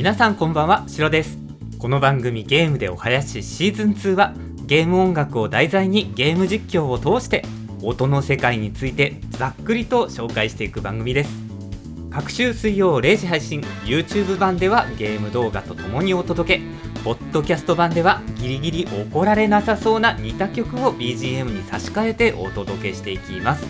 [0.00, 1.36] 皆さんこんばんはしろです。
[1.78, 4.32] この番組ゲームでお囃子シーズン2は
[4.64, 7.44] ゲーム音楽を題材にゲーム実況を通して
[7.82, 11.30] 音の世界についてざっくりと紹介していく番組です。
[12.10, 16.62] 各週水曜0時配信 YouTube 版ではゲーム動画とともにお届け。
[17.04, 23.66] ポッドキャスト版ではギリギリ怒られなさそうな似た曲を BGM に差し替えてお届けしていきます。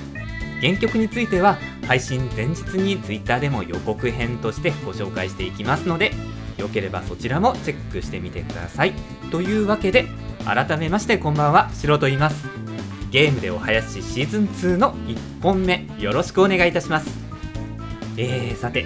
[0.60, 1.58] 原曲については
[1.90, 6.12] 配信前日に Twitter でも予告編としてご紹介していきますので
[6.56, 8.92] よければそちらもチェックしてみてください。
[9.32, 10.06] というわけで
[10.44, 12.46] 改めましてこんばんはシロと言います。
[13.10, 17.10] ゲームでお囃子シーズン2の1本目よろしくお願いいたします。
[18.16, 18.84] えー、さて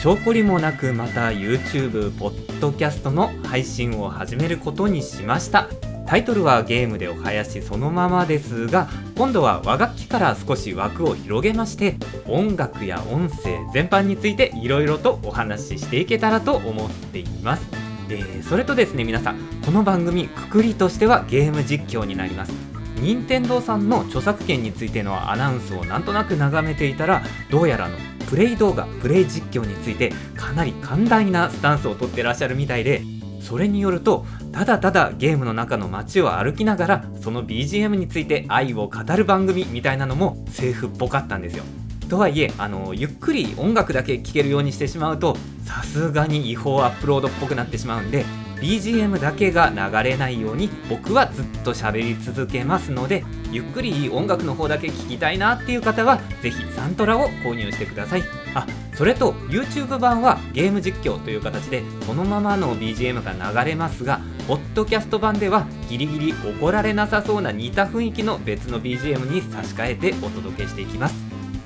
[0.00, 5.68] 証拠りもなくまた YouTube、ポッドキャストの配信を始めることにしました。
[6.06, 17.66] タイトルはゲームでお囃子そのままですが今度は和楽器から少し枠を広げまして音楽や音声全般についていろいろとお話ししていけたらと思っています。
[18.08, 22.52] でそれとですね皆さんこの番組くくりとしてはゲーム実況になります。
[23.00, 27.98] 任天堂さんの著作権についてのアナウンスをなんとなく眺めていたらどうやらの
[28.30, 33.02] プレイ動画プレイ実況についてかなり寛大なスタンスをとってらっしゃるみたいで
[33.46, 41.62] それによるとただただゲームの中の街を歩きながらその BGM について愛を語る番組みたいなのも政府っぽかったんですよ。
[42.08, 48.24] とはいえあのゆっくり音楽だけ聴けるようにしてしまうとさすがに違法アップロードっぽくなってしまうんで
[48.60, 58.45] BGM だけが流れないように僕はずっと喋り続けますのでゆっくり音楽の方だけ聴きたいなっていう方は是非サントラを購入してください。
[58.56, 71.16] あそれと YouTube 版はゲーム実況という形でそのままの BGM が流れますがポッドキャスト版ではギリギリ怒られなさそうな似た雰囲気の別の BGM に差し替えてお届けしていきます、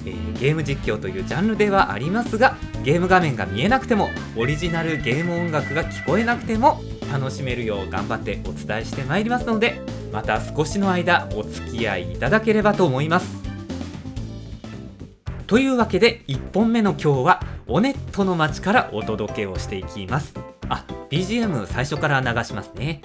[0.05, 9.81] えー、ゲーム実況というジャンルではありますがゲーム画面が見えなくてもオリジナルゲーム音楽が聞こえなくても楽しめるよう頑張ってお伝えしてまいりますので
[10.13, 13.40] また少しの間お付き合いいただければと思います。
[15.51, 20.33] というわけで1本目の今日はオネットの街からお届けをしていきます。
[20.69, 23.03] あ BGM 最初から流しますね。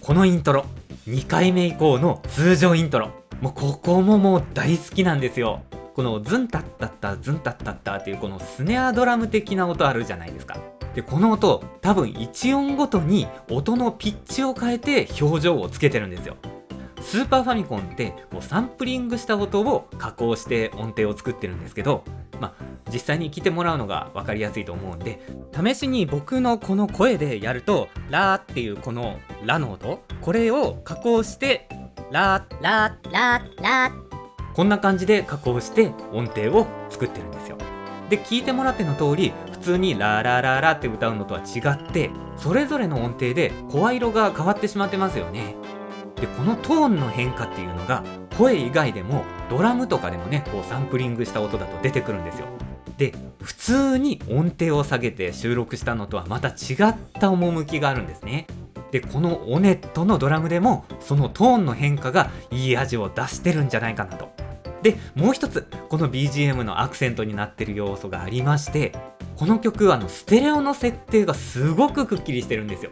[0.00, 0.66] このイントロ
[1.08, 3.10] 2回目以降の通常イントロ。
[3.40, 5.64] もうここももう大好きなんですよ。
[5.96, 10.56] このズンタッタッタズンタッタッタっていうこのスネアドラム的な音あるじゃないですか。
[10.94, 16.36] でこの音多分1音ごとに音のピッチを変えて表情をつけてるんですよ。
[17.06, 22.02] スーパーファミコンってもうサンプリングした音を加工して音程を作ってるんですけど
[22.40, 25.20] まあ実際に聞いてもらうのが分かりやすいと思うんで
[25.54, 31.68] 試しに僕のこの声でやると「ラ」っていうこの「ラ」の音これを加工して
[32.10, 33.92] 「ラ」ラララ
[34.52, 37.56] こんな感じで加工して音程を作ってるんですよ。
[38.10, 45.54] で聞いてもらっての通り普通に「ララララ」って歌うのとは違ってそれぞれの音程で声色が変わってしまってますよね。
[46.20, 48.02] でこのトーンの変化っていうのが
[48.36, 52.46] 声以外でもドラムとかでもねこうサンプリングした音だと出てくるんですよ。
[52.96, 53.12] で
[53.42, 56.52] 普通に音程を下げて収録したのとはまた違
[56.88, 58.46] った趣があるんですね。
[58.90, 64.30] でこのオネットのドラムでもそのトーンの変化がいい味を出してるんじゃないかなと。
[64.82, 68.92] でもう一つこの BGM のアクセントになってる要素がありまして
[69.36, 72.90] この曲はあのステレオの設定がすごくくっきりしてるんですよ。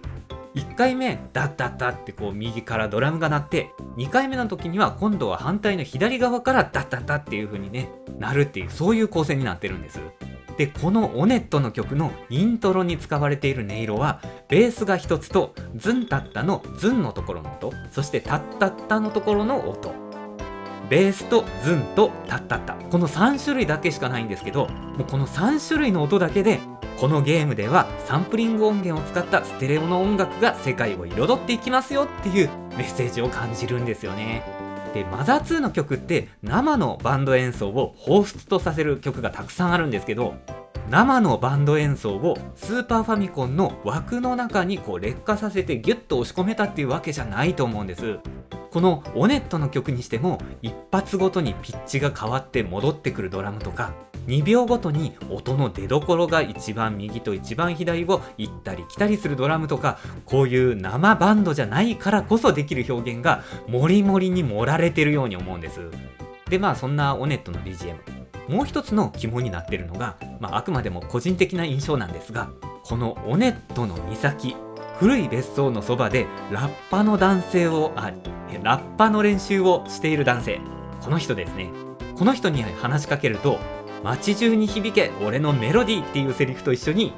[0.55, 10.01] 1回目ダッダッダってこう右からドラムが鳴って2回目の時には今度は反対の左側からダッダッダっていう風にねなるっていうそういう構成になってるんです。
[10.57, 19.93] でこのオネットの曲のイントロに使われている音色はベースが1つとズンタッタのズンのところの音そしてタッタッタのところの音。
[20.89, 22.75] ベースとズンとタッタッタ。
[22.75, 26.61] この3種類だけしかないんですけどもうこの3種類の音だけで
[27.05, 32.49] このゲームではサンプリング音源を使ったステレオの音楽が世界を彩っていきますよっていう
[32.79, 34.43] メッセージを感じるんですよね。
[34.95, 40.33] でマザー2の曲って生のバンド演奏を彷彿とさせる曲がたくさんあるんですけど
[40.89, 48.19] 生のバンド演奏をスーパーファミコンの枠の中にこう劣化させてギュッと押し込めたっていうわけじゃないと思うんです
[48.71, 53.93] このオネットの曲にしても一発ごとにピッチが変わって戻ってくるドラムとか
[54.27, 65.81] 2秒ごとに音の出どころが一番右と一番左を行ったり来たりするドラムとかこういう生バンドじゃないからこそできる表現がモリモリに盛られてるように思うんです。
[66.49, 67.97] でまあそんなオネットの BGM
[68.49, 72.51] もう一つの肝になってるのが、まあ、あくまでも個人的な印象なんですが
[72.83, 74.55] このオネットの岬
[74.99, 78.13] 古い別荘のそばでラッパの男性をあ
[78.63, 80.61] ラッパの練習をしている男性。
[81.01, 81.71] この人ですね。
[82.17, 83.59] この人に話しかけると
[84.05, 87.15] 街中に響け俺のメロディーっていうセリフと一緒に。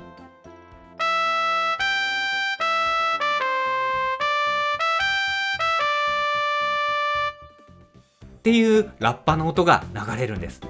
[8.39, 10.61] っていうラッパの音が流れるんです。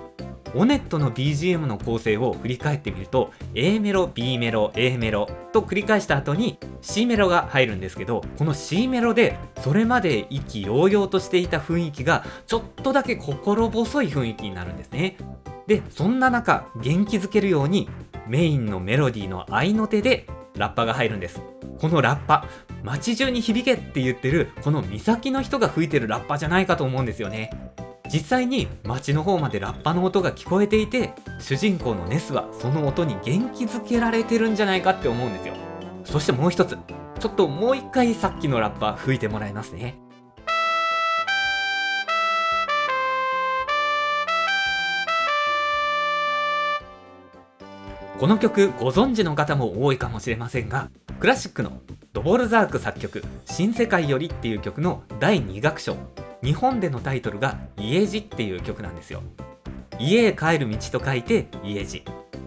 [0.54, 15.18] オネットの BGM の構成を振り返ってみると A メロ B メロ A メロと繰り返した後に C メロが入るんですけどこの C メロでそれまで意気揚々としていた雰囲気がちょっとだけ心細い雰囲気になるんですね。
[15.66, 17.88] でそんな中元気づけるように
[18.26, 20.26] メインのメロディーの合いの手で
[20.56, 21.42] ラッパが入るんです。
[21.78, 22.46] このラッパ
[22.82, 27.50] 街中に響けって言ってるこの岬の人が吹いてるラッパじゃないかと思うんですよね。
[28.12, 35.54] 実際に街の方までラッパの音が聞こえていて主人公のネスはその音に元気づけられてるんじゃないかって思うんですよ。
[36.04, 36.78] そしてもう一つ
[37.18, 39.98] ちょっともう一回さっきのラッパ吹いてもらいますね。
[48.18, 50.88] この曲ご存知の方も多いかもしれませんが
[51.20, 51.82] クラシックの
[52.14, 55.96] ドボルザーク作曲「新世界より」っていう曲の第2楽章
[56.42, 59.22] 日本でのタイトルが「家路」っていう曲なんですよ。
[59.98, 62.04] 家へ帰る道と書いて家路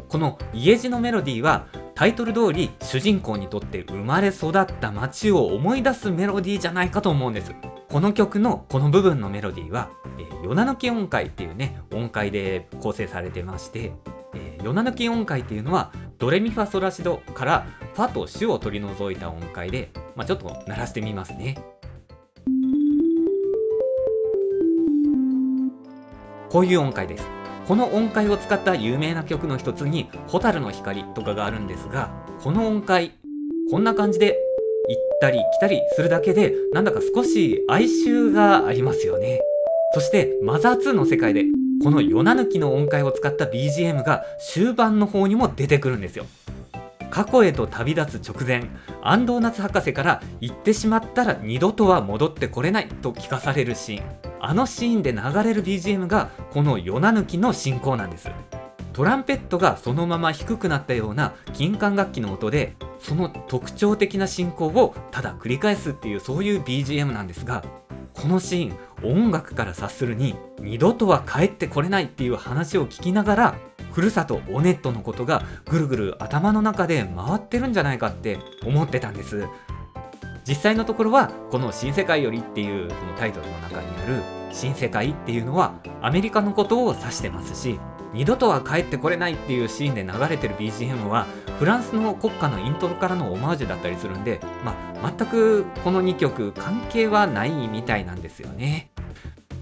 [0.08, 7.54] この家路のメロディーはタイトル通り主人公にとって生まれ育った街を思い出すメロディーじゃないかと思うんです。
[7.90, 13.94] この曲のこの部分のメロディーは、えー、ヨナ抜き音階っていうね音階で構成されてまして
[14.64, 21.58] ヨナ抜き音階っていうのはドレミファソラシドからファとシュを取り除いた音階で、まあ、ちょっと鳴らしてみますね。
[26.50, 27.28] こういう音階です。
[27.68, 32.10] この音階を使った有名な曲の一つに「蛍の光」とかがあるんですが
[32.44, 33.12] この音階
[33.70, 34.40] こんな感じで
[34.88, 39.40] 行ったり来たりするだけでなんだか少し哀愁がありますよね。
[39.94, 41.44] そしてマザー2の世界で
[41.82, 46.26] このヨナ抜きの音階を使った BGM が終盤の方にも出てくるんですよ。
[47.10, 48.70] 過去へと旅立つ直前
[49.02, 54.06] 安藤夏博士から行ってしまったら二度とは戻ってこれないと聞かされるシーン。
[54.42, 58.30] あのシーンで流れる BGM がこのヨナ抜きの進行なんです。
[58.94, 67.64] トランペットがそのまま低くなったような金管楽器の音でその特徴的な進行をただ繰り返すっていうそういう BGM なんですが
[68.22, 73.56] このシーン音楽から察するに二度とは帰ってこれないっていう話を聞きながら
[73.92, 79.48] ふるさとオネットのことがぐるぐる頭の中で回ってるんじゃないかって思ってたんです。
[80.46, 84.22] 実際のところはこの「新世界より」っていうこのタイトルの中にある
[84.52, 87.80] 「新世界」っていうのはアメリカのことを指してますし
[88.14, 91.28] 二度とは帰ってこれないっていうシーンで流れてる BGM は
[91.60, 98.92] フランスの国歌のイントロからのオマージュだったりするんで、まあ、全くこの2曲関係はないみたいなんですよね。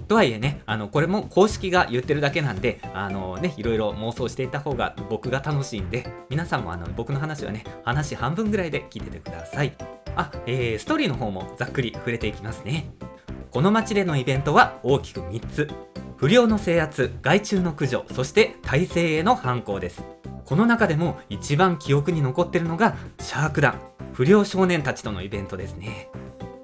[0.08, 9.76] とはいえね、あの、これも公式が言ってるだけなんで、あのね、いろいろ妄想していた方が僕が楽しいんで、皆さんもあの、僕の話はね、話半分ぐらいで聞いててください。
[10.16, 12.90] あ、えー、ストーリーの方もざっくり触れていきますね。
[13.52, 15.68] この街でのイベントは大きく3つ。
[16.18, 20.04] 不良の制圧害虫の駆除そして体制への反抗です。
[20.46, 23.80] この中でも一番記憶に残ってるのがシャーク団
[24.14, 26.10] 不良少年たちとのイベントですね。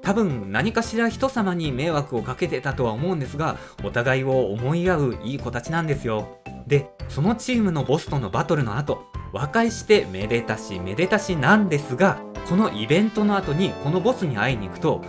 [0.02, 6.40] 多分何かしら人様に迷惑をかけてたとは思うんですがお互いを思い合ういい子たちなんですよ。
[6.66, 15.02] でそのチームのボスとのバトルの後和解してめでたしめでたしなんですがこのイベントの後にこのボスに会いに行くと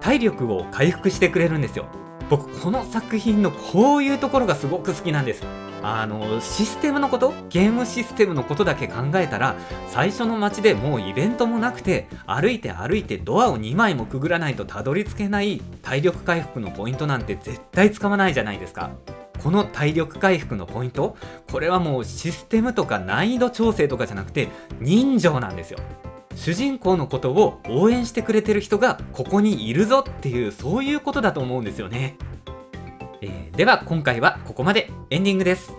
[0.00, 2.01] 体力を回復してくれるんですよ。
[2.32, 5.44] 僕この作品のこういうところがすごく好きなんです。
[5.82, 7.34] あのシステムのこと？
[7.50, 9.54] ゲームシステムのことだけ考えたら
[9.88, 18.92] 最初の街でもうイベントもなくて歩いて歩いてドアを2枚もくぐらないとたどり着けない体力回復のポイントなんて絶対使わないじゃないですか。
[19.42, 21.18] この体力回復のポイント？
[21.50, 24.48] これはもうシステムとか難易度調整とかじゃなくて
[24.80, 25.78] 人情なんですよ。
[26.42, 32.16] 主人公のことを応援してくれてる人がここにいるぞっていうそういうことだと思うんですよね、
[33.20, 35.72] えー、では今回はここまでエンディングです。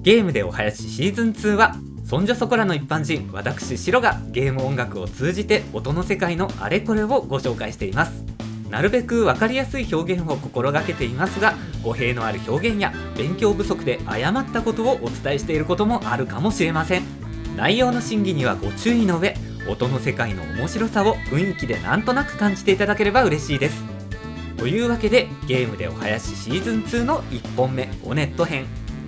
[0.00, 8.24] ゲームでお囃子シーズン2はそんじょそこらの一般人私シロがゲーム音楽を通じて音の世界のあれこれをご紹介しています。
[8.70, 17.15] なるべく分かりやすい表現を心がけていますが語弊のある表現や勉強不足で誤ったことをお伝えしていることもあるかもしれません。
[17.56, 19.34] 内容の審議にはご注意の上
[19.68, 23.82] 音の世界の面白さを雰囲気でなんとなく感じていただければ嬉しいです。
[24.56, 28.66] というわけでゲームでお囃子シーズン2の1本目オネット編、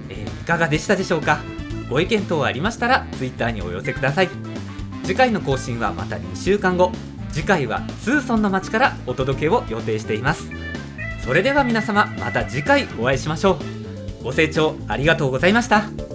[0.09, 1.41] えー、いかがでしたでしょうか？
[1.89, 4.29] ご意見等ありましたら Twitter にお寄せください。
[5.05, 6.93] 次回の更新はまた2週間後。
[7.31, 10.51] 次回はツーソンの街からお届けを予定しています。
[11.25, 13.59] それでは皆様また次回お会いしましょ
[14.21, 14.25] う。
[14.25, 16.08] ご清聴ありがとうございました。